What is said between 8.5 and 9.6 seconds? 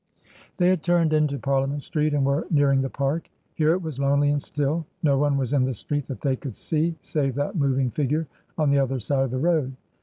on the other side of the